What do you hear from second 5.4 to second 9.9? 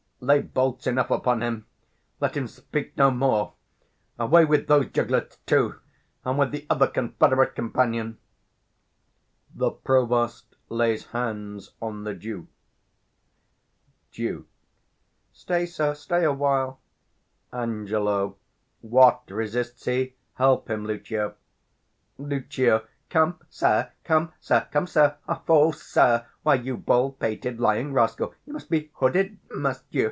too, and with the other 345 confederate companion! Duke. [To